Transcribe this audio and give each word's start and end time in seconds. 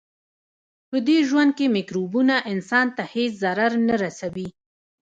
پدې 0.89 1.17
ژوند 1.29 1.51
کې 1.57 1.65
مکروبونه 1.75 2.35
انسان 2.51 2.87
ته 2.95 3.03
هیڅ 3.13 3.31
ضرر 3.43 3.71
نه 3.87 3.95
رسوي. 4.03 4.47